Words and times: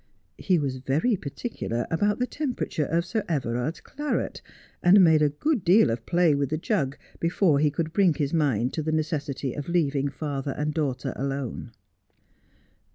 He 0.39 0.57
was 0.57 0.77
very 0.77 1.15
particular 1.15 1.85
about 1.91 2.17
the 2.17 2.25
temperature 2.25 2.87
of 2.87 3.05
Sir 3.05 3.23
Everard's 3.29 3.81
claret, 3.81 4.41
and 4.81 5.03
made 5.03 5.21
a 5.21 5.29
good 5.29 5.63
deal 5.63 5.91
of 5.91 6.07
play 6.07 6.33
with 6.33 6.49
the 6.49 6.57
jug 6.57 6.97
before 7.19 7.59
he 7.59 7.69
could 7.69 7.93
bring 7.93 8.15
his 8.15 8.33
mind 8.33 8.73
to 8.73 8.81
the 8.81 8.91
necessity 8.91 9.53
of 9.53 9.69
leaving 9.69 10.09
father 10.09 10.55
and 10.57 10.73
daughter 10.73 11.13
alone. 11.15 11.71